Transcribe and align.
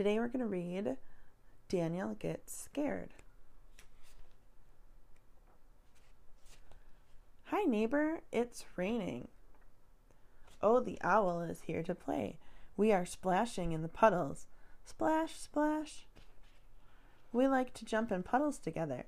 Today 0.00 0.18
we're 0.18 0.28
going 0.28 0.40
to 0.40 0.46
read 0.46 0.96
Daniel 1.68 2.16
Gets 2.18 2.58
Scared. 2.58 3.10
Hi, 7.48 7.64
neighbor, 7.64 8.20
it's 8.32 8.64
raining. 8.76 9.28
Oh, 10.62 10.80
the 10.80 10.96
owl 11.02 11.42
is 11.42 11.60
here 11.66 11.82
to 11.82 11.94
play. 11.94 12.38
We 12.78 12.92
are 12.92 13.04
splashing 13.04 13.72
in 13.72 13.82
the 13.82 13.88
puddles. 13.88 14.46
Splash, 14.86 15.34
splash. 15.38 16.06
We 17.30 17.46
like 17.46 17.74
to 17.74 17.84
jump 17.84 18.10
in 18.10 18.22
puddles 18.22 18.58
together. 18.58 19.04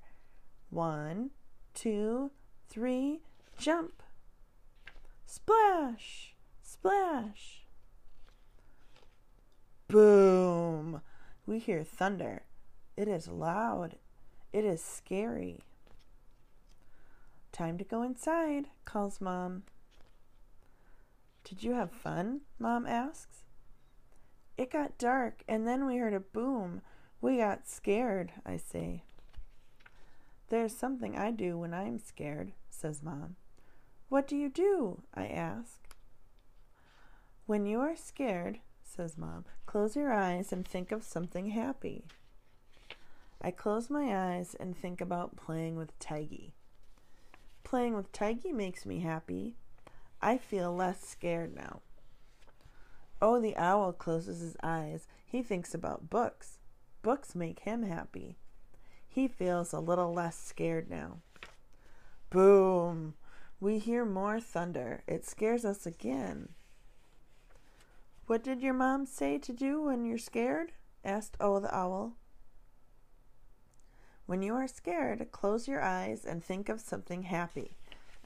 One, 0.68 1.30
two, 1.72 2.32
three, 2.68 3.22
jump. 3.56 4.02
Splash, 5.24 6.34
splash. 6.62 7.62
Boom! 9.92 11.02
We 11.46 11.58
hear 11.58 11.82
thunder. 11.82 12.42
It 12.96 13.08
is 13.08 13.28
loud. 13.28 13.96
It 14.52 14.64
is 14.64 14.82
scary. 14.82 15.60
Time 17.50 17.78
to 17.78 17.84
go 17.84 18.02
inside, 18.02 18.68
calls 18.84 19.20
Mom. 19.20 19.64
Did 21.44 21.62
you 21.62 21.72
have 21.72 21.90
fun? 21.90 22.42
Mom 22.58 22.86
asks. 22.86 23.44
It 24.56 24.70
got 24.70 24.98
dark, 24.98 25.42
and 25.48 25.66
then 25.66 25.86
we 25.86 25.96
heard 25.96 26.14
a 26.14 26.20
boom. 26.20 26.82
We 27.20 27.38
got 27.38 27.66
scared, 27.66 28.32
I 28.46 28.56
say. 28.56 29.02
There's 30.48 30.76
something 30.76 31.16
I 31.16 31.30
do 31.30 31.58
when 31.58 31.74
I'm 31.74 31.98
scared, 31.98 32.52
says 32.70 33.02
Mom. 33.02 33.36
What 34.08 34.28
do 34.28 34.36
you 34.36 34.48
do? 34.48 35.02
I 35.14 35.26
ask. 35.26 35.80
When 37.46 37.66
you 37.66 37.80
are 37.80 37.96
scared, 37.96 38.60
says 38.94 39.16
Mom, 39.16 39.44
close 39.66 39.96
your 39.96 40.12
eyes 40.12 40.52
and 40.52 40.66
think 40.66 40.92
of 40.92 41.02
something 41.02 41.50
happy. 41.50 42.04
I 43.40 43.50
close 43.50 43.90
my 43.90 44.16
eyes 44.16 44.54
and 44.58 44.76
think 44.76 45.00
about 45.00 45.36
playing 45.36 45.76
with 45.76 45.98
Tigey. 45.98 46.52
Playing 47.64 47.94
with 47.94 48.12
Tigey 48.12 48.52
makes 48.52 48.84
me 48.84 49.00
happy. 49.00 49.56
I 50.20 50.38
feel 50.38 50.74
less 50.74 51.00
scared 51.00 51.54
now. 51.54 51.80
Oh, 53.20 53.40
the 53.40 53.56
owl 53.56 53.92
closes 53.92 54.40
his 54.40 54.56
eyes. 54.62 55.06
He 55.24 55.42
thinks 55.42 55.74
about 55.74 56.10
books. 56.10 56.58
Books 57.02 57.34
make 57.34 57.60
him 57.60 57.82
happy. 57.82 58.36
He 59.08 59.26
feels 59.26 59.72
a 59.72 59.80
little 59.80 60.12
less 60.12 60.36
scared 60.38 60.90
now. 60.90 61.18
Boom! 62.30 63.14
We 63.60 63.78
hear 63.78 64.04
more 64.04 64.40
thunder. 64.40 65.02
It 65.06 65.24
scares 65.24 65.64
us 65.64 65.86
again. 65.86 66.50
What 68.26 68.44
did 68.44 68.62
your 68.62 68.74
mom 68.74 69.06
say 69.06 69.38
to 69.38 69.52
do 69.52 69.82
when 69.82 70.04
you're 70.04 70.18
scared? 70.18 70.72
asked 71.04 71.36
O 71.40 71.58
the 71.58 71.74
owl. 71.74 72.14
When 74.26 74.42
you 74.42 74.54
are 74.54 74.68
scared, 74.68 75.32
close 75.32 75.66
your 75.66 75.82
eyes 75.82 76.24
and 76.24 76.42
think 76.42 76.68
of 76.68 76.80
something 76.80 77.24
happy, 77.24 77.76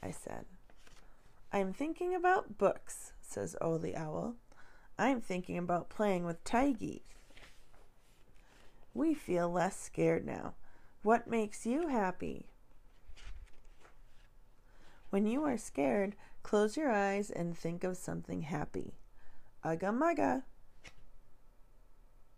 I 0.01 0.11
said. 0.11 0.45
I'm 1.51 1.73
thinking 1.73 2.13
about 2.13 2.57
books, 2.57 3.13
says 3.21 3.55
O 3.59 3.77
the 3.77 3.95
owl. 3.95 4.35
I'm 4.99 5.19
thinking 5.19 5.57
about 5.57 5.89
playing 5.89 6.25
with 6.25 6.43
Tigey. 6.43 7.01
We 8.93 9.13
feel 9.13 9.49
less 9.49 9.79
scared 9.79 10.25
now. 10.25 10.53
What 11.01 11.27
makes 11.27 11.65
you 11.65 11.87
happy? 11.87 12.45
When 15.09 15.25
you 15.25 15.43
are 15.43 15.57
scared, 15.57 16.15
close 16.43 16.77
your 16.77 16.91
eyes 16.91 17.29
and 17.31 17.57
think 17.57 17.83
of 17.83 17.97
something 17.97 18.43
happy. 18.43 18.93
Ugga 19.65 19.91
mugga. 19.91 20.43